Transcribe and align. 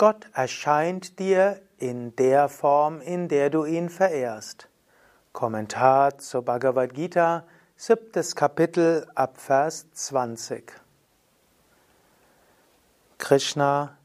Gott 0.00 0.24
erscheint 0.32 1.18
dir 1.18 1.60
in 1.76 2.16
der 2.16 2.48
Form, 2.48 3.02
in 3.02 3.28
der 3.28 3.50
du 3.50 3.66
ihn 3.66 3.90
verehrst. 3.90 4.70
Kommentar 5.34 6.16
zur 6.16 6.40
Bhagavad 6.40 6.94
Gita, 6.94 7.44
siebtes 7.76 8.34
Kapitel 8.34 9.06
ab 9.14 9.36
Vers 9.36 9.92
20. 9.92 10.72
Krishna 13.18 13.98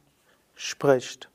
spricht. 0.54 1.30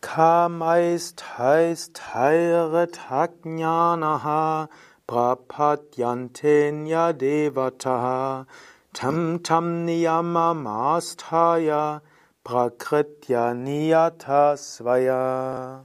Kamaist 0.00 1.38
heißt 1.38 2.16
heiret 2.16 3.10
hajnanaha 3.10 4.70
prapadyantenya 5.06 7.12
devataha 7.12 8.48
tam 8.92 9.44
tam 9.44 9.84
niyamamasthaya 9.84 12.02
prakritya 12.44 13.54
niyata 13.54 14.56
svaya 14.56 15.84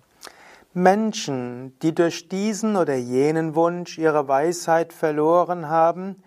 Menschen, 0.73 1.77
die 1.81 1.95
durch 1.95 2.30
diesen 2.30 2.75
oder 2.75 2.95
jenen 2.95 3.55
Wunsch 3.55 3.97
ihre 3.97 4.27
Weisheit 4.27 4.93
verloren 4.93 5.70
haben, 5.70 6.21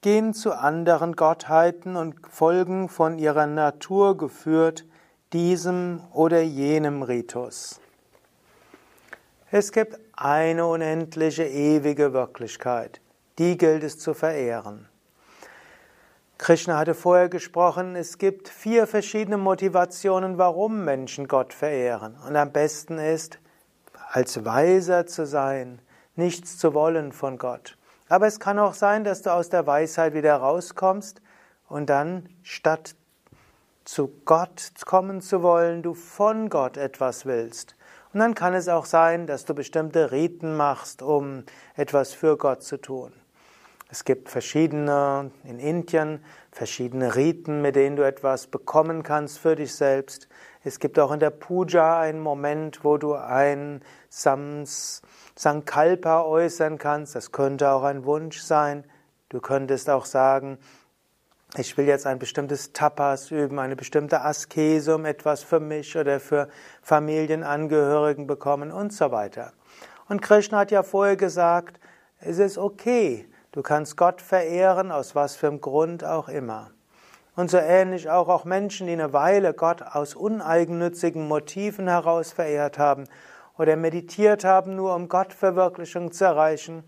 gehen 0.00 0.34
zu 0.34 0.52
anderen 0.52 1.16
Gottheiten 1.16 1.96
und 1.96 2.14
folgen 2.28 2.88
von 2.88 3.18
ihrer 3.18 3.46
Natur 3.46 4.16
geführt 4.16 4.84
diesem 5.32 6.00
oder 6.12 6.40
jenem 6.40 7.02
Ritus. 7.02 7.80
Es 9.50 9.72
gibt 9.72 9.98
eine 10.12 10.66
unendliche, 10.66 11.44
ewige 11.44 12.12
Wirklichkeit, 12.12 13.00
die 13.38 13.56
gilt 13.58 13.82
es 13.82 13.98
zu 13.98 14.14
verehren. 14.14 14.88
Krishna 16.38 16.78
hatte 16.78 16.94
vorher 16.94 17.28
gesprochen, 17.28 17.96
es 17.96 18.16
gibt 18.16 18.48
vier 18.48 18.86
verschiedene 18.86 19.36
Motivationen, 19.36 20.38
warum 20.38 20.84
Menschen 20.84 21.26
Gott 21.26 21.52
verehren. 21.52 22.16
Und 22.26 22.36
am 22.36 22.52
besten 22.52 22.98
ist, 22.98 23.40
als 24.10 24.44
Weiser 24.44 25.06
zu 25.06 25.26
sein, 25.26 25.80
nichts 26.14 26.56
zu 26.56 26.74
wollen 26.74 27.12
von 27.12 27.38
Gott. 27.38 27.76
Aber 28.08 28.28
es 28.28 28.38
kann 28.38 28.58
auch 28.58 28.74
sein, 28.74 29.02
dass 29.02 29.22
du 29.22 29.32
aus 29.32 29.50
der 29.50 29.66
Weisheit 29.66 30.14
wieder 30.14 30.36
rauskommst 30.36 31.20
und 31.68 31.90
dann 31.90 32.28
statt 32.42 32.94
zu 33.84 34.08
Gott 34.24 34.70
kommen 34.86 35.20
zu 35.20 35.42
wollen, 35.42 35.82
du 35.82 35.94
von 35.94 36.50
Gott 36.50 36.76
etwas 36.76 37.26
willst. 37.26 37.74
Und 38.12 38.20
dann 38.20 38.34
kann 38.34 38.54
es 38.54 38.68
auch 38.68 38.84
sein, 38.84 39.26
dass 39.26 39.44
du 39.44 39.54
bestimmte 39.54 40.12
Riten 40.12 40.56
machst, 40.56 41.02
um 41.02 41.44
etwas 41.74 42.14
für 42.14 42.36
Gott 42.36 42.62
zu 42.62 42.78
tun. 42.78 43.12
Es 43.90 44.04
gibt 44.04 44.28
verschiedene, 44.28 45.30
in 45.44 45.58
Indien, 45.58 46.22
verschiedene 46.52 47.16
Riten, 47.16 47.62
mit 47.62 47.74
denen 47.74 47.96
du 47.96 48.06
etwas 48.06 48.46
bekommen 48.46 49.02
kannst 49.02 49.38
für 49.38 49.56
dich 49.56 49.74
selbst. 49.74 50.28
Es 50.62 50.78
gibt 50.78 50.98
auch 50.98 51.10
in 51.10 51.20
der 51.20 51.30
Puja 51.30 51.98
einen 51.98 52.20
Moment, 52.20 52.84
wo 52.84 52.98
du 52.98 53.14
ein 53.14 53.82
Sams, 54.10 55.00
Sankalpa 55.34 56.22
äußern 56.22 56.76
kannst. 56.76 57.14
Das 57.14 57.32
könnte 57.32 57.70
auch 57.70 57.82
ein 57.82 58.04
Wunsch 58.04 58.40
sein. 58.40 58.84
Du 59.30 59.40
könntest 59.40 59.88
auch 59.88 60.04
sagen, 60.04 60.58
ich 61.56 61.78
will 61.78 61.86
jetzt 61.86 62.06
ein 62.06 62.18
bestimmtes 62.18 62.74
Tapas 62.74 63.30
üben, 63.30 63.58
eine 63.58 63.74
bestimmte 63.74 64.20
Askese, 64.20 64.96
um 64.96 65.06
etwas 65.06 65.42
für 65.42 65.60
mich 65.60 65.96
oder 65.96 66.20
für 66.20 66.48
Familienangehörigen 66.82 68.26
bekommen 68.26 68.70
und 68.70 68.92
so 68.92 69.10
weiter. 69.12 69.54
Und 70.10 70.20
Krishna 70.20 70.58
hat 70.58 70.70
ja 70.70 70.82
vorher 70.82 71.16
gesagt, 71.16 71.80
es 72.20 72.38
ist 72.38 72.58
okay, 72.58 73.26
du 73.52 73.62
kannst 73.62 73.96
Gott 73.96 74.20
verehren, 74.20 74.90
aus 74.92 75.14
was 75.14 75.36
für 75.36 75.48
einem 75.48 75.60
Grund 75.60 76.04
auch 76.04 76.28
immer. 76.28 76.70
Und 77.36 77.50
so 77.50 77.58
ähnlich 77.58 78.10
auch, 78.10 78.28
auch 78.28 78.44
Menschen, 78.44 78.86
die 78.88 78.92
eine 78.94 79.12
Weile 79.12 79.54
Gott 79.54 79.82
aus 79.82 80.14
uneigennützigen 80.14 81.28
Motiven 81.28 81.86
heraus 81.86 82.32
verehrt 82.32 82.78
haben 82.78 83.04
oder 83.56 83.76
meditiert 83.76 84.44
haben, 84.44 84.74
nur 84.74 84.94
um 84.94 85.08
Gottverwirklichung 85.08 86.12
zu 86.12 86.24
erreichen. 86.24 86.84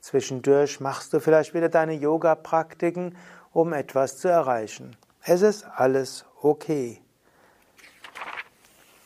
Zwischendurch 0.00 0.80
machst 0.80 1.12
du 1.12 1.20
vielleicht 1.20 1.54
wieder 1.54 1.68
deine 1.68 1.94
Yoga-Praktiken 1.94 3.16
um 3.56 3.72
etwas 3.72 4.18
zu 4.18 4.28
erreichen. 4.28 4.96
Es 5.22 5.40
ist 5.40 5.64
alles 5.64 6.26
okay. 6.42 7.00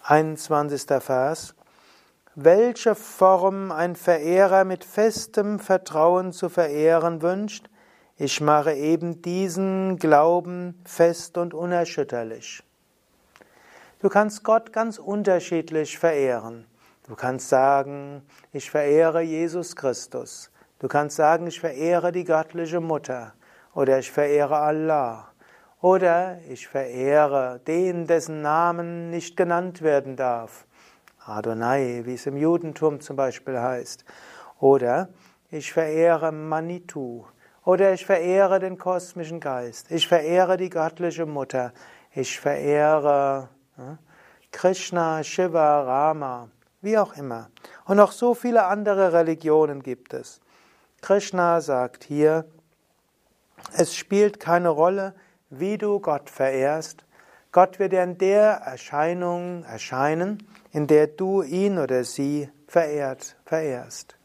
21. 0.03 0.82
Vers. 1.00 1.54
Welche 2.42 2.94
Form 2.94 3.70
ein 3.70 3.96
Verehrer 3.96 4.64
mit 4.64 4.82
festem 4.82 5.58
Vertrauen 5.58 6.32
zu 6.32 6.48
verehren 6.48 7.20
wünscht, 7.20 7.68
ich 8.16 8.40
mache 8.40 8.72
eben 8.72 9.20
diesen 9.20 9.98
Glauben 9.98 10.80
fest 10.86 11.36
und 11.36 11.52
unerschütterlich. 11.52 12.62
Du 13.98 14.08
kannst 14.08 14.42
Gott 14.42 14.72
ganz 14.72 14.96
unterschiedlich 14.96 15.98
verehren. 15.98 16.64
Du 17.06 17.14
kannst 17.14 17.50
sagen, 17.50 18.22
ich 18.52 18.70
verehre 18.70 19.20
Jesus 19.20 19.76
Christus. 19.76 20.50
Du 20.78 20.88
kannst 20.88 21.16
sagen, 21.16 21.46
ich 21.46 21.60
verehre 21.60 22.10
die 22.10 22.24
göttliche 22.24 22.80
Mutter. 22.80 23.34
Oder 23.74 23.98
ich 23.98 24.10
verehre 24.10 24.56
Allah. 24.56 25.28
Oder 25.82 26.38
ich 26.48 26.66
verehre 26.66 27.60
den, 27.66 28.06
dessen 28.06 28.40
Namen 28.40 29.10
nicht 29.10 29.36
genannt 29.36 29.82
werden 29.82 30.16
darf. 30.16 30.64
Adonai, 31.30 32.02
wie 32.04 32.14
es 32.14 32.26
im 32.26 32.36
Judentum 32.36 33.00
zum 33.00 33.16
Beispiel 33.16 33.58
heißt. 33.58 34.04
Oder 34.58 35.08
ich 35.50 35.72
verehre 35.72 36.32
Manitou. 36.32 37.26
Oder 37.64 37.92
ich 37.92 38.06
verehre 38.06 38.58
den 38.58 38.78
kosmischen 38.78 39.41
Geist. 39.41 39.91
Ich 39.91 40.08
verehre 40.08 40.56
die 40.56 40.70
göttliche 40.70 41.26
Mutter. 41.26 41.72
Ich 42.12 42.41
verehre 42.41 43.48
hm, 43.76 43.98
Krishna, 44.52 45.22
Shiva, 45.22 45.82
Rama, 45.82 46.48
wie 46.80 46.98
auch 46.98 47.16
immer. 47.16 47.50
Und 47.84 47.97
noch 47.97 48.12
so 48.12 48.34
viele 48.34 48.64
andere 48.64 49.12
Religionen 49.12 49.82
gibt 49.82 50.12
es. 50.12 50.41
Krishna 51.00 51.60
sagt 51.60 52.04
hier, 52.04 52.44
es 53.76 53.94
spielt 53.94 54.41
keine 54.41 54.68
Rolle, 54.68 55.14
wie 55.50 55.78
du 55.78 56.00
Gott 56.00 56.30
verehrst. 56.30 57.04
Gott 57.52 57.78
wird 57.78 57.92
dir 57.92 58.02
in 58.02 58.18
der 58.18 58.62
Erscheinung 58.64 59.64
erscheinen, 59.64 60.47
in 60.72 60.86
der 60.86 61.06
du 61.06 61.42
ihn 61.42 61.78
oder 61.78 62.04
sie 62.04 62.48
verehrt, 62.66 63.36
verehrst. 63.44 64.16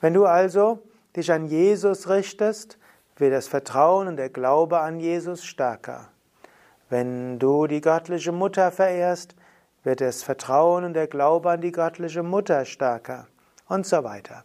Wenn 0.00 0.14
du 0.14 0.26
also 0.26 0.80
dich 1.16 1.32
an 1.32 1.46
Jesus 1.46 2.08
richtest, 2.08 2.78
wird 3.16 3.32
das 3.32 3.48
Vertrauen 3.48 4.06
und 4.06 4.16
der 4.16 4.28
Glaube 4.28 4.78
an 4.78 5.00
Jesus 5.00 5.44
stärker. 5.44 6.08
Wenn 6.88 7.38
du 7.38 7.66
die 7.66 7.80
göttliche 7.80 8.32
Mutter 8.32 8.70
verehrst, 8.70 9.34
wird 9.82 10.00
das 10.00 10.22
Vertrauen 10.22 10.84
und 10.84 10.94
der 10.94 11.06
Glaube 11.06 11.50
an 11.50 11.60
die 11.60 11.72
göttliche 11.72 12.22
Mutter 12.22 12.64
stärker 12.64 13.26
und 13.68 13.86
so 13.86 14.04
weiter. 14.04 14.44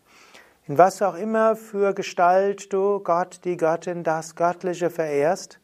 In 0.65 0.77
was 0.77 1.01
auch 1.01 1.15
immer 1.15 1.55
für 1.55 1.93
Gestalt 1.93 2.71
du 2.71 2.99
Gott, 2.99 3.41
die 3.43 3.57
Göttin, 3.57 4.03
das 4.03 4.35
Göttliche 4.35 4.89
verehrst, 4.89 5.59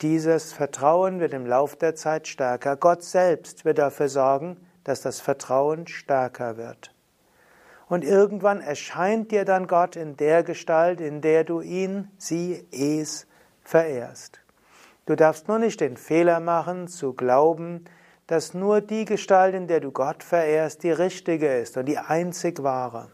dieses 0.00 0.52
Vertrauen 0.52 1.20
wird 1.20 1.32
im 1.32 1.46
Lauf 1.46 1.76
der 1.76 1.94
Zeit 1.94 2.26
stärker. 2.26 2.76
Gott 2.76 3.02
selbst 3.02 3.64
wird 3.64 3.78
dafür 3.78 4.08
sorgen, 4.08 4.56
dass 4.84 5.00
das 5.00 5.20
Vertrauen 5.20 5.86
stärker 5.86 6.56
wird. 6.56 6.94
Und 7.88 8.04
irgendwann 8.04 8.60
erscheint 8.60 9.32
dir 9.32 9.44
dann 9.44 9.66
Gott 9.66 9.96
in 9.96 10.16
der 10.16 10.42
Gestalt, 10.42 11.00
in 11.00 11.20
der 11.20 11.44
du 11.44 11.60
ihn, 11.60 12.10
sie, 12.16 12.66
es 12.70 13.26
verehrst. 13.62 14.40
Du 15.06 15.14
darfst 15.14 15.48
nur 15.48 15.58
nicht 15.58 15.80
den 15.80 15.96
Fehler 15.96 16.40
machen, 16.40 16.88
zu 16.88 17.12
glauben, 17.12 17.84
dass 18.26 18.54
nur 18.54 18.80
die 18.80 19.04
Gestalt, 19.04 19.54
in 19.54 19.66
der 19.66 19.80
du 19.80 19.90
Gott 19.90 20.22
verehrst, 20.22 20.84
die 20.84 20.90
richtige 20.90 21.58
ist 21.58 21.76
und 21.76 21.86
die 21.86 21.98
einzig 21.98 22.62
wahre. 22.62 23.10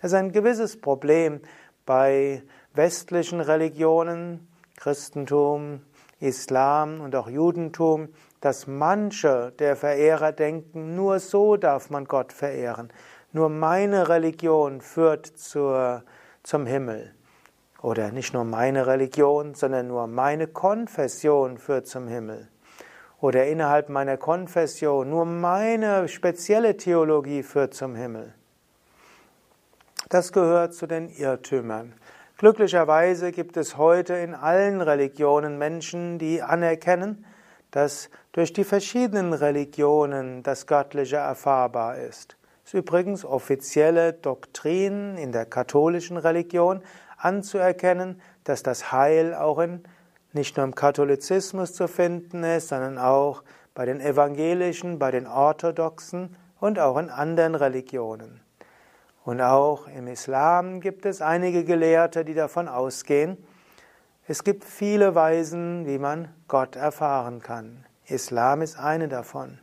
Das 0.00 0.12
ist 0.12 0.18
ein 0.18 0.32
gewisses 0.32 0.80
Problem 0.80 1.40
bei 1.84 2.42
westlichen 2.74 3.40
Religionen, 3.40 4.48
Christentum, 4.76 5.82
Islam 6.20 7.00
und 7.00 7.14
auch 7.14 7.28
Judentum, 7.28 8.08
dass 8.46 8.68
manche 8.68 9.52
der 9.58 9.74
Verehrer 9.74 10.30
denken, 10.30 10.94
nur 10.94 11.18
so 11.18 11.56
darf 11.56 11.90
man 11.90 12.04
Gott 12.04 12.32
verehren. 12.32 12.92
Nur 13.32 13.48
meine 13.48 14.08
Religion 14.08 14.80
führt 14.80 15.26
zur, 15.26 16.04
zum 16.44 16.64
Himmel. 16.64 17.12
Oder 17.82 18.12
nicht 18.12 18.34
nur 18.34 18.44
meine 18.44 18.86
Religion, 18.86 19.54
sondern 19.56 19.88
nur 19.88 20.06
meine 20.06 20.46
Konfession 20.46 21.58
führt 21.58 21.88
zum 21.88 22.06
Himmel. 22.06 22.46
Oder 23.20 23.48
innerhalb 23.48 23.88
meiner 23.88 24.16
Konfession 24.16 25.10
nur 25.10 25.24
meine 25.24 26.06
spezielle 26.06 26.76
Theologie 26.76 27.42
führt 27.42 27.74
zum 27.74 27.96
Himmel. 27.96 28.32
Das 30.08 30.32
gehört 30.32 30.72
zu 30.72 30.86
den 30.86 31.08
Irrtümern. 31.08 31.94
Glücklicherweise 32.38 33.32
gibt 33.32 33.56
es 33.56 33.76
heute 33.76 34.14
in 34.14 34.36
allen 34.36 34.82
Religionen 34.82 35.58
Menschen, 35.58 36.20
die 36.20 36.42
anerkennen, 36.42 37.24
dass 37.70 38.10
durch 38.32 38.52
die 38.52 38.64
verschiedenen 38.64 39.32
Religionen 39.32 40.42
das 40.42 40.66
Göttliche 40.66 41.16
erfahrbar 41.16 41.96
ist. 41.98 42.36
Es 42.64 42.74
ist 42.74 42.80
übrigens 42.80 43.24
offizielle 43.24 44.12
Doktrin 44.12 45.16
in 45.16 45.32
der 45.32 45.46
katholischen 45.46 46.16
Religion 46.16 46.82
anzuerkennen, 47.16 48.20
dass 48.44 48.62
das 48.62 48.92
Heil 48.92 49.34
auch 49.34 49.58
in 49.58 49.84
nicht 50.32 50.56
nur 50.56 50.64
im 50.64 50.74
Katholizismus 50.74 51.72
zu 51.72 51.88
finden 51.88 52.44
ist, 52.44 52.68
sondern 52.68 52.98
auch 52.98 53.42
bei 53.74 53.86
den 53.86 54.00
Evangelischen, 54.00 54.98
bei 54.98 55.10
den 55.10 55.26
Orthodoxen 55.26 56.36
und 56.60 56.78
auch 56.78 56.98
in 56.98 57.10
anderen 57.10 57.54
Religionen. 57.54 58.40
Und 59.24 59.40
auch 59.40 59.88
im 59.88 60.06
Islam 60.06 60.80
gibt 60.80 61.04
es 61.04 61.20
einige 61.20 61.64
Gelehrte, 61.64 62.24
die 62.24 62.34
davon 62.34 62.68
ausgehen, 62.68 63.36
es 64.26 64.44
gibt 64.44 64.64
viele 64.64 65.14
Weisen, 65.14 65.86
wie 65.86 65.98
man 65.98 66.28
Gott 66.48 66.76
erfahren 66.76 67.40
kann. 67.40 67.84
Islam 68.06 68.62
ist 68.62 68.78
eine 68.78 69.08
davon. 69.08 69.58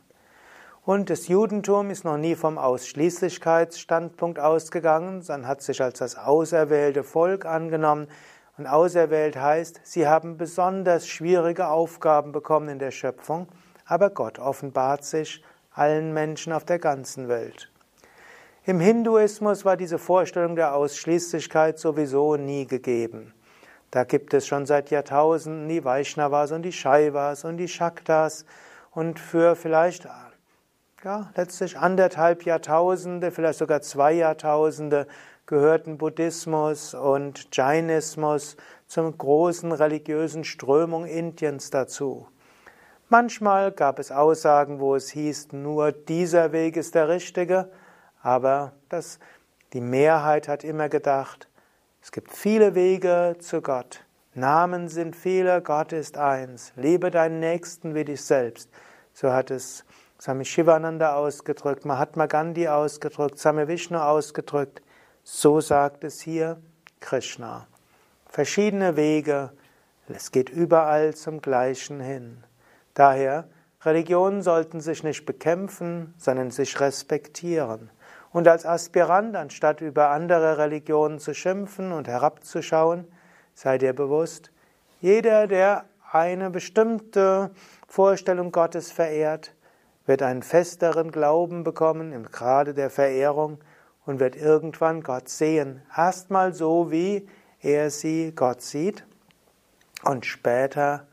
Und 0.84 1.08
das 1.10 1.28
Judentum 1.28 1.90
ist 1.90 2.04
noch 2.04 2.18
nie 2.18 2.34
vom 2.34 2.58
Ausschließlichkeitsstandpunkt 2.58 4.38
ausgegangen, 4.38 5.22
sondern 5.22 5.48
hat 5.48 5.62
sich 5.62 5.82
als 5.82 5.98
das 5.98 6.16
auserwählte 6.16 7.04
Volk 7.04 7.46
angenommen. 7.46 8.08
Und 8.58 8.66
auserwählt 8.66 9.36
heißt, 9.36 9.80
sie 9.84 10.06
haben 10.06 10.36
besonders 10.36 11.08
schwierige 11.08 11.68
Aufgaben 11.68 12.32
bekommen 12.32 12.68
in 12.68 12.78
der 12.78 12.90
Schöpfung 12.90 13.48
aber 13.86 14.10
Gott 14.10 14.38
offenbart 14.38 15.04
sich 15.04 15.42
allen 15.72 16.12
Menschen 16.12 16.52
auf 16.52 16.64
der 16.64 16.78
ganzen 16.78 17.28
Welt. 17.28 17.70
Im 18.64 18.80
Hinduismus 18.80 19.64
war 19.64 19.76
diese 19.76 19.98
Vorstellung 19.98 20.56
der 20.56 20.74
Ausschließlichkeit 20.74 21.78
sowieso 21.78 22.36
nie 22.36 22.66
gegeben. 22.66 23.34
Da 23.94 24.02
gibt 24.02 24.34
es 24.34 24.48
schon 24.48 24.66
seit 24.66 24.90
Jahrtausenden 24.90 25.68
die 25.68 25.84
Vaishnavas 25.84 26.50
und 26.50 26.62
die 26.62 26.72
Shaivas 26.72 27.44
und 27.44 27.58
die 27.58 27.68
Shaktas 27.68 28.44
und 28.90 29.20
für 29.20 29.54
vielleicht 29.54 30.08
ja, 31.04 31.30
letztlich 31.36 31.78
anderthalb 31.78 32.44
Jahrtausende, 32.44 33.30
vielleicht 33.30 33.60
sogar 33.60 33.82
zwei 33.82 34.14
Jahrtausende 34.14 35.06
gehörten 35.46 35.96
Buddhismus 35.96 36.94
und 36.94 37.56
Jainismus 37.56 38.56
zum 38.88 39.16
großen 39.16 39.70
religiösen 39.70 40.42
Strömung 40.42 41.06
Indiens 41.06 41.70
dazu. 41.70 42.26
Manchmal 43.08 43.70
gab 43.70 44.00
es 44.00 44.10
Aussagen, 44.10 44.80
wo 44.80 44.96
es 44.96 45.08
hieß, 45.10 45.52
nur 45.52 45.92
dieser 45.92 46.50
Weg 46.50 46.76
ist 46.76 46.96
der 46.96 47.08
richtige, 47.08 47.70
aber 48.22 48.72
das, 48.88 49.20
die 49.72 49.80
Mehrheit 49.80 50.48
hat 50.48 50.64
immer 50.64 50.88
gedacht, 50.88 51.48
es 52.04 52.12
gibt 52.12 52.32
viele 52.36 52.74
Wege 52.74 53.36
zu 53.38 53.62
Gott. 53.62 54.04
Namen 54.34 54.88
sind 54.88 55.16
viele, 55.16 55.62
Gott 55.62 55.90
ist 55.90 56.18
eins. 56.18 56.70
Liebe 56.76 57.10
deinen 57.10 57.40
Nächsten 57.40 57.94
wie 57.94 58.04
dich 58.04 58.22
selbst. 58.22 58.68
So 59.14 59.32
hat 59.32 59.50
es 59.50 59.86
Swami 60.20 60.44
Shivananda 60.44 61.14
ausgedrückt, 61.14 61.86
Mahatma 61.86 62.26
Gandhi 62.26 62.68
ausgedrückt, 62.68 63.38
Swami 63.38 63.66
Vishnu 63.68 63.96
ausgedrückt. 63.96 64.82
So 65.22 65.62
sagt 65.62 66.04
es 66.04 66.20
hier 66.20 66.60
Krishna. 67.00 67.66
Verschiedene 68.28 68.96
Wege, 68.96 69.54
es 70.06 70.30
geht 70.30 70.50
überall 70.50 71.14
zum 71.14 71.40
Gleichen 71.40 72.00
hin. 72.00 72.44
Daher, 72.92 73.48
Religionen 73.80 74.42
sollten 74.42 74.82
sich 74.82 75.04
nicht 75.04 75.24
bekämpfen, 75.24 76.12
sondern 76.18 76.50
sich 76.50 76.78
respektieren. 76.80 77.88
Und 78.34 78.48
als 78.48 78.66
Aspirant, 78.66 79.36
anstatt 79.36 79.80
über 79.80 80.10
andere 80.10 80.58
Religionen 80.58 81.20
zu 81.20 81.34
schimpfen 81.34 81.92
und 81.92 82.08
herabzuschauen, 82.08 83.06
sei 83.54 83.78
dir 83.78 83.92
bewusst, 83.92 84.50
jeder, 85.00 85.46
der 85.46 85.84
eine 86.10 86.50
bestimmte 86.50 87.52
Vorstellung 87.86 88.50
Gottes 88.50 88.90
verehrt, 88.90 89.54
wird 90.04 90.20
einen 90.20 90.42
festeren 90.42 91.12
Glauben 91.12 91.62
bekommen 91.62 92.12
im 92.12 92.24
Grade 92.24 92.74
der 92.74 92.90
Verehrung 92.90 93.58
und 94.04 94.18
wird 94.18 94.34
irgendwann 94.34 95.04
Gott 95.04 95.28
sehen. 95.28 95.82
Erstmal 95.96 96.52
so, 96.52 96.90
wie 96.90 97.28
er 97.60 97.88
sie 97.90 98.32
Gott 98.34 98.62
sieht 98.62 99.06
und 100.02 100.26
später 100.26 101.06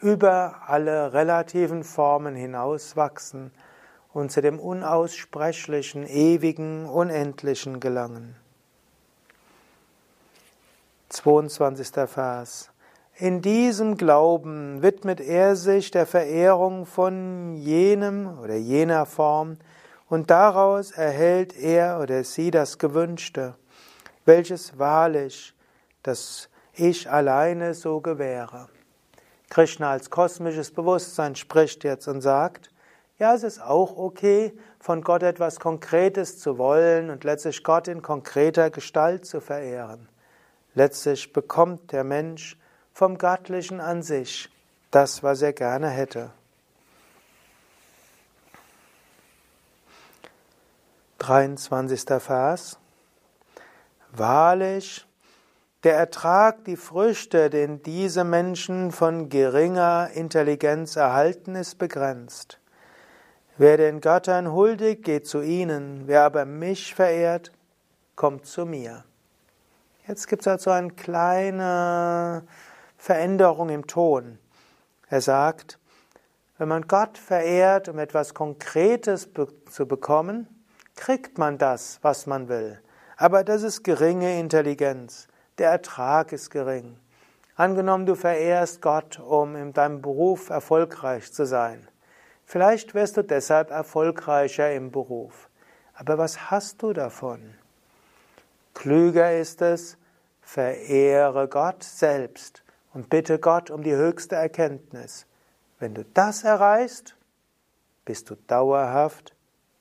über 0.00 0.62
alle 0.68 1.14
relativen 1.14 1.82
Formen 1.82 2.36
hinauswachsen 2.36 3.50
und 4.12 4.32
zu 4.32 4.42
dem 4.42 4.58
unaussprechlichen, 4.58 6.06
ewigen, 6.06 6.86
unendlichen 6.86 7.80
gelangen. 7.80 8.36
22. 11.10 11.88
Vers. 12.08 12.70
In 13.16 13.42
diesem 13.42 13.96
Glauben 13.96 14.82
widmet 14.82 15.20
er 15.20 15.54
sich 15.54 15.90
der 15.90 16.06
Verehrung 16.06 16.86
von 16.86 17.54
jenem 17.56 18.38
oder 18.38 18.56
jener 18.56 19.04
Form 19.06 19.58
und 20.08 20.30
daraus 20.30 20.90
erhält 20.90 21.56
er 21.56 22.00
oder 22.00 22.24
sie 22.24 22.50
das 22.50 22.78
Gewünschte, 22.78 23.54
welches 24.24 24.78
wahrlich 24.78 25.54
das 26.02 26.48
Ich 26.72 27.10
alleine 27.10 27.74
so 27.74 28.00
gewähre. 28.00 28.68
Krishna 29.50 29.90
als 29.90 30.08
kosmisches 30.08 30.70
Bewusstsein 30.70 31.36
spricht 31.36 31.84
jetzt 31.84 32.08
und 32.08 32.20
sagt, 32.20 32.69
ja, 33.20 33.34
es 33.34 33.42
ist 33.42 33.60
auch 33.60 33.98
okay, 33.98 34.52
von 34.80 35.02
Gott 35.02 35.22
etwas 35.22 35.60
Konkretes 35.60 36.38
zu 36.38 36.56
wollen 36.56 37.10
und 37.10 37.22
letztlich 37.22 37.62
Gott 37.62 37.86
in 37.86 38.00
konkreter 38.00 38.70
Gestalt 38.70 39.26
zu 39.26 39.42
verehren. 39.42 40.08
Letztlich 40.74 41.30
bekommt 41.34 41.92
der 41.92 42.02
Mensch 42.02 42.56
vom 42.94 43.18
Göttlichen 43.18 43.78
an 43.78 44.02
sich 44.02 44.48
das, 44.90 45.22
was 45.22 45.42
er 45.42 45.52
gerne 45.52 45.90
hätte. 45.90 46.30
23. 51.18 52.22
Vers. 52.22 52.78
Wahrlich, 54.12 55.06
der 55.84 55.94
Ertrag, 55.94 56.64
die 56.64 56.76
Früchte, 56.76 57.50
den 57.50 57.82
diese 57.82 58.24
Menschen 58.24 58.92
von 58.92 59.28
geringer 59.28 60.08
Intelligenz 60.14 60.96
erhalten, 60.96 61.54
ist 61.54 61.76
begrenzt. 61.76 62.59
Wer 63.60 63.76
den 63.76 64.00
Göttern 64.00 64.52
huldigt, 64.52 65.04
geht 65.04 65.26
zu 65.26 65.42
ihnen, 65.42 66.04
wer 66.06 66.22
aber 66.22 66.46
mich 66.46 66.94
verehrt, 66.94 67.52
kommt 68.16 68.46
zu 68.46 68.64
mir. 68.64 69.04
Jetzt 70.08 70.28
gibt 70.28 70.40
es 70.40 70.48
also 70.48 70.70
eine 70.70 70.92
kleine 70.92 72.44
Veränderung 72.96 73.68
im 73.68 73.86
Ton. 73.86 74.38
Er 75.10 75.20
sagt, 75.20 75.78
wenn 76.56 76.68
man 76.68 76.88
Gott 76.88 77.18
verehrt, 77.18 77.90
um 77.90 77.98
etwas 77.98 78.32
Konkretes 78.32 79.28
zu 79.70 79.86
bekommen, 79.86 80.48
kriegt 80.96 81.36
man 81.36 81.58
das, 81.58 81.98
was 82.00 82.26
man 82.26 82.48
will. 82.48 82.80
Aber 83.18 83.44
das 83.44 83.62
ist 83.62 83.84
geringe 83.84 84.40
Intelligenz 84.40 85.28
der 85.58 85.72
Ertrag 85.72 86.32
ist 86.32 86.48
gering. 86.48 86.96
Angenommen, 87.56 88.06
du 88.06 88.14
verehrst 88.14 88.80
Gott, 88.80 89.18
um 89.18 89.54
in 89.54 89.74
deinem 89.74 90.00
Beruf 90.00 90.48
erfolgreich 90.48 91.30
zu 91.30 91.44
sein. 91.44 91.86
Vielleicht 92.50 92.94
wirst 92.94 93.16
du 93.16 93.22
deshalb 93.22 93.70
erfolgreicher 93.70 94.72
im 94.72 94.90
Beruf. 94.90 95.48
Aber 95.94 96.18
was 96.18 96.50
hast 96.50 96.82
du 96.82 96.92
davon? 96.92 97.54
Klüger 98.74 99.38
ist 99.38 99.62
es, 99.62 99.96
verehre 100.42 101.46
Gott 101.46 101.84
selbst 101.84 102.64
und 102.92 103.08
bitte 103.08 103.38
Gott 103.38 103.70
um 103.70 103.84
die 103.84 103.94
höchste 103.94 104.34
Erkenntnis. 104.34 105.26
Wenn 105.78 105.94
du 105.94 106.04
das 106.04 106.42
erreichst, 106.42 107.14
bist 108.04 108.30
du 108.30 108.34
dauerhaft 108.48 109.32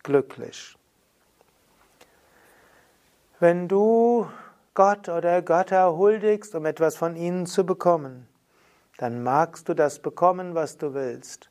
glücklich. 0.03 0.77
Wenn 3.39 3.67
du 3.67 4.29
Gott 4.75 5.09
oder 5.09 5.41
Götter 5.41 5.97
huldigst, 5.97 6.53
um 6.53 6.67
etwas 6.67 6.97
von 6.97 7.15
ihnen 7.15 7.47
zu 7.47 7.65
bekommen, 7.65 8.27
dann 8.97 9.23
magst 9.23 9.67
du 9.69 9.73
das 9.73 9.97
bekommen, 9.97 10.53
was 10.53 10.77
du 10.77 10.93
willst, 10.93 11.48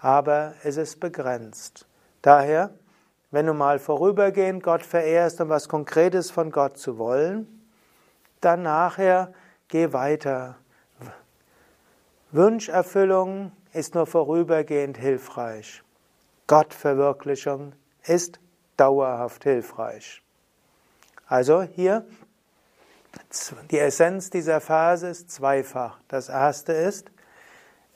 aber 0.00 0.54
es 0.62 0.76
ist 0.76 1.00
begrenzt. 1.00 1.86
Daher, 2.22 2.70
wenn 3.30 3.46
du 3.46 3.54
mal 3.54 3.78
vorübergehend 3.78 4.62
Gott 4.62 4.82
verehrst, 4.82 5.40
um 5.40 5.48
was 5.48 5.68
Konkretes 5.68 6.30
von 6.30 6.50
Gott 6.50 6.78
zu 6.78 6.98
wollen, 6.98 7.46
dann 8.40 8.62
nachher 8.62 9.32
geh 9.68 9.92
weiter. 9.92 10.56
Wünscherfüllung 12.30 13.52
ist 13.72 13.94
nur 13.94 14.06
vorübergehend 14.06 14.96
hilfreich. 14.98 15.82
Gottverwirklichung 16.46 17.74
ist 18.04 18.40
dauerhaft 18.76 19.44
hilfreich. 19.44 20.22
Also 21.26 21.62
hier 21.62 22.06
die 23.70 23.78
Essenz 23.78 24.30
dieser 24.30 24.60
Phase 24.60 25.08
ist 25.08 25.30
zweifach. 25.30 25.98
Das 26.08 26.28
erste 26.28 26.72
ist, 26.72 27.10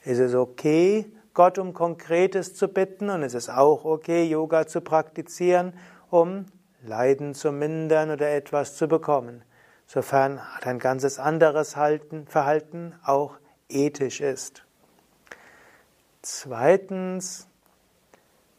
ist 0.04 0.18
es 0.18 0.34
okay, 0.34 1.10
Gott 1.34 1.58
um 1.58 1.72
Konkretes 1.72 2.54
zu 2.54 2.68
bitten 2.68 3.08
und 3.10 3.22
es 3.22 3.34
ist 3.34 3.48
auch 3.48 3.84
okay, 3.84 4.24
Yoga 4.24 4.66
zu 4.66 4.80
praktizieren, 4.80 5.72
um 6.10 6.46
Leiden 6.82 7.34
zu 7.34 7.52
mindern 7.52 8.10
oder 8.10 8.30
etwas 8.30 8.76
zu 8.76 8.88
bekommen, 8.88 9.42
sofern 9.86 10.40
ein 10.62 10.78
ganzes 10.78 11.18
anderes 11.18 11.74
Verhalten 12.26 12.94
auch 13.04 13.38
ethisch 13.68 14.20
ist. 14.20 14.64
Zweitens, 16.20 17.48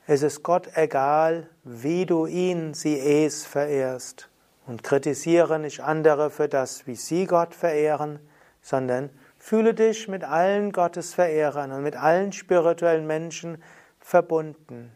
es 0.06 0.24
ist 0.24 0.44
Gott 0.44 0.70
egal, 0.76 1.50
wie 1.64 2.06
du 2.06 2.26
ihn, 2.26 2.74
sie 2.74 3.00
es 3.00 3.46
verehrst 3.46 4.30
und 4.66 4.84
kritisiere 4.84 5.60
nicht 5.60 5.82
andere 5.82 6.30
für 6.30 6.50
das, 6.50 6.88
wie 6.88 6.96
sie 6.96 7.26
Gott 7.26 7.54
verehren, 7.54 8.20
sondern 8.62 9.10
Fühle 9.46 9.74
dich 9.74 10.08
mit 10.08 10.24
allen 10.24 10.72
Gottesverehrern 10.72 11.74
und 11.74 11.84
mit 11.84 11.98
allen 11.98 12.32
spirituellen 12.32 13.06
Menschen 13.06 13.62
verbunden. 14.00 14.90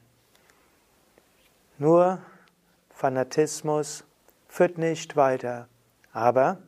Nur 1.78 2.20
Fanatismus 2.90 4.06
führt 4.48 4.78
nicht 4.78 5.18
weiter, 5.18 5.68
aber 6.14 6.60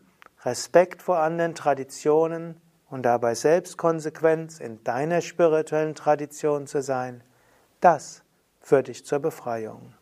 Respekt 0.43 1.01
vor 1.01 1.19
anderen 1.19 1.55
Traditionen 1.55 2.59
und 2.89 3.03
dabei 3.03 3.33
Selbstkonsequenz 3.33 4.59
in 4.59 4.83
deiner 4.83 5.21
spirituellen 5.21 5.95
Tradition 5.95 6.67
zu 6.67 6.81
sein, 6.81 7.23
das 7.79 8.23
führt 8.59 8.89
dich 8.89 9.05
zur 9.05 9.19
Befreiung. 9.19 9.93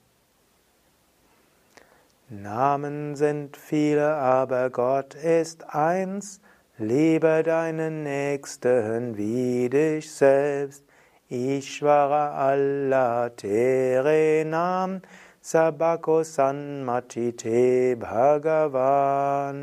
Namen 2.27 3.15
sind 3.15 3.55
viele, 3.55 4.15
aber 4.15 4.71
Gott 4.71 5.13
ist 5.13 5.75
eins. 5.75 6.41
Liebe 6.79 7.41
deinen 7.41 8.03
Nächsten 8.03 9.17
wie 9.17 9.67
dich 9.67 10.11
selbst. 10.11 10.83
Ishvara 11.27 12.51
Allah 12.51 13.29
Tere 13.29 14.45
Nam 14.45 15.01
Sabako 15.41 16.21
Sanmatite 16.21 17.95
Bhagavan. 17.95 19.57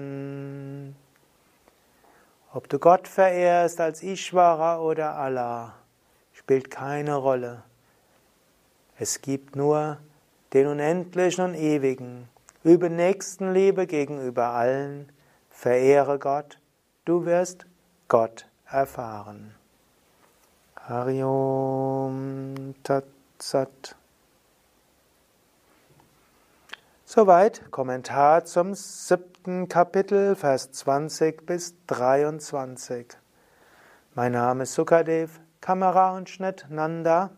Ob 2.52 2.68
du 2.68 2.80
Gott 2.80 3.06
verehrst 3.06 3.80
als 3.80 4.02
Ishvara 4.02 4.80
oder 4.80 5.14
Allah, 5.14 5.76
spielt 6.32 6.68
keine 6.68 7.14
Rolle. 7.14 7.62
Es 8.98 9.22
gibt 9.22 9.54
nur 9.54 9.98
den 10.52 10.66
Unendlichen 10.66 11.44
und 11.44 11.54
Ewigen. 11.54 12.28
Übe 12.64 12.90
Nächstenliebe 12.90 13.86
gegenüber 13.86 14.46
allen. 14.48 15.12
Verehre 15.48 16.18
Gott. 16.18 16.58
Du 17.04 17.24
wirst 17.26 17.66
Gott 18.08 18.46
erfahren. 18.66 19.54
Hariom 20.76 22.74
Tatsat. 22.82 23.96
Soweit 27.04 27.70
Kommentar 27.70 28.44
zum 28.44 28.74
siebten 28.74 29.68
Kapitel, 29.68 30.34
Vers 30.34 30.72
20 30.72 31.46
bis 31.46 31.74
23. 31.86 33.06
Mein 34.14 34.32
Name 34.32 34.64
ist 34.64 34.74
Sukadev, 34.74 35.40
Kamera 35.60 36.16
und 36.16 36.28
Schnitt 36.28 36.66
Nanda 36.68 37.30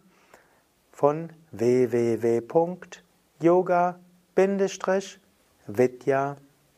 von 0.93 1.33
www.yoga.com 1.53 2.87
vidya.de 5.67 6.77